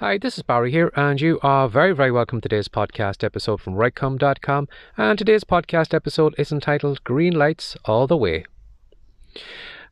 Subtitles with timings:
[0.00, 3.60] Hi, this is Barry here, and you are very, very welcome to today's podcast episode
[3.60, 4.66] from WriteCome.com.
[4.96, 8.46] And today's podcast episode is entitled Green Lights All the Way.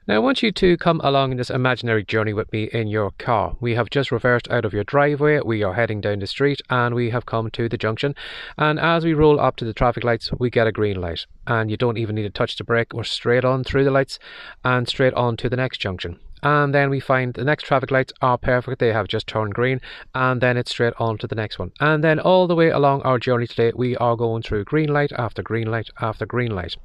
[0.06, 3.10] Now, I want you to come along in this imaginary journey with me in your
[3.18, 3.58] car.
[3.60, 6.94] We have just reversed out of your driveway, we are heading down the street, and
[6.94, 8.14] we have come to the junction.
[8.56, 11.27] And as we roll up to the traffic lights, we get a green light.
[11.46, 14.18] And you don't even need to touch the brake, we're straight on through the lights
[14.64, 18.12] and straight on to the next junction and then we find the next traffic lights
[18.23, 18.78] are perfect.
[18.78, 19.80] They have just turned green.
[20.15, 21.73] And then it's straight on to the next one.
[21.80, 25.12] And then all the way along our journey today we are going through green light
[25.12, 26.77] after green light after green light.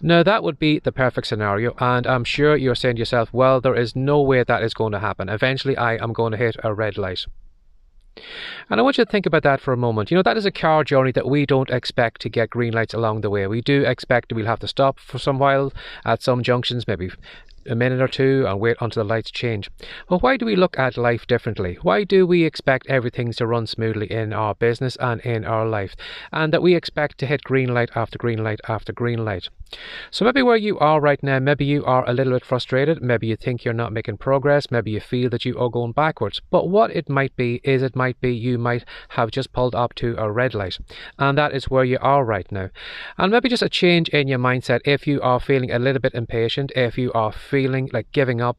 [0.00, 1.74] Now that would be the perfect scenario.
[1.78, 4.92] And i'm sure you're saying to yourself well there is no way that is going
[4.92, 5.28] to happen.
[5.28, 7.26] Eventually i am going to hit a red light.
[8.68, 10.10] And I want you to think about that for a moment.
[10.10, 12.94] You know, that is a car journey that we don't expect to get green lights
[12.94, 13.46] along the way.
[13.46, 15.72] We do expect we'll have to stop for some while
[16.04, 17.10] at some junctions, maybe
[17.68, 19.70] a minute or two and wait until the lights change.
[20.08, 21.78] Well, why do we look at life differently?
[21.82, 25.94] Why do we expect everything to run smoothly in our business and in our life?
[26.32, 29.48] And that we expect to hit green light after green light after green light?
[30.10, 33.26] So maybe where you are right now, maybe you are a little bit frustrated, maybe
[33.26, 36.40] you think you're not making progress, maybe you feel that you are going backwards.
[36.50, 39.94] But what it might be is it might be you might have just pulled up
[39.96, 40.78] to a red light.
[41.18, 42.70] And that is where you are right now.
[43.18, 46.14] And maybe just a change in your mindset if you are feeling a little bit
[46.14, 48.58] impatient, if you are feeling like giving up,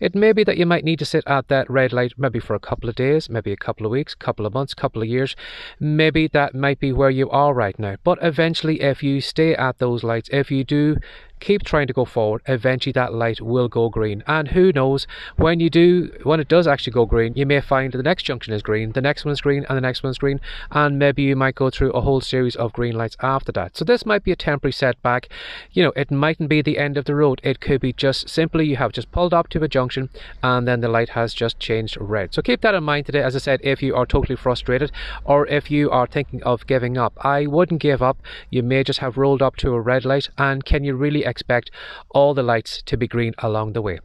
[0.00, 2.54] it may be that you might need to sit at that red light maybe for
[2.54, 5.34] a couple of days, maybe a couple of weeks, couple of months, couple of years.
[5.80, 7.96] Maybe that might be where you are right now.
[8.04, 10.98] But eventually, if you stay at those lights, if you do
[11.40, 14.22] keep trying to go forward eventually that light will go green.
[14.26, 17.92] And who knows when you do when it does actually go green you may find
[17.92, 20.18] the next junction is green the next one is green and the next one is
[20.18, 20.40] green.
[20.70, 23.76] And maybe you might go through a whole series of green lights after that.
[23.76, 25.28] So this might be a temporary setback.
[25.72, 27.40] You know it mightn't be the end of the road.
[27.44, 30.08] It could be just simply you have just pulled up to a junction
[30.42, 33.34] and then the light has just changed red so keep that in mind today as
[33.34, 34.90] i said if you are totally frustrated
[35.24, 38.18] or if you are thinking of giving up i wouldn't give up
[38.50, 41.70] you may just have rolled up to a red light and can you really expect
[42.10, 43.98] all the lights to be green along the way.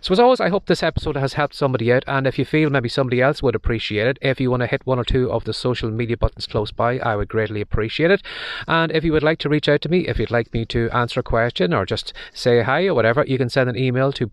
[0.00, 2.04] So, as always, I hope this episode has helped somebody out.
[2.06, 4.86] And if you feel maybe somebody else would appreciate it, if you want to hit
[4.86, 8.22] one or two of the social media buttons close by, I would greatly appreciate it.
[8.66, 10.90] And if you would like to reach out to me, if you'd like me to
[10.90, 14.26] answer a question or just say hi or whatever, you can send an email to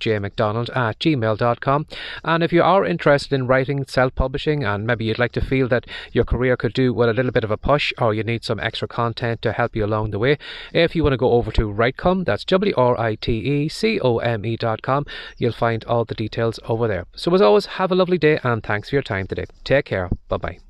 [0.00, 1.86] barryjmcdonald at gmail.com.
[2.24, 5.68] And if you are interested in writing, self publishing, and maybe you'd like to feel
[5.68, 8.44] that your career could do with a little bit of a push or you need
[8.44, 10.38] some extra content to help you along the way,
[10.72, 14.00] if you want to go over to WriteCome, that's W R I T E C
[14.00, 15.06] O M E.com,
[15.36, 17.06] you'll find all the details over there.
[17.14, 19.46] So, as always, have a lovely day and thanks for your time today.
[19.64, 20.10] Take care.
[20.28, 20.69] Bye bye.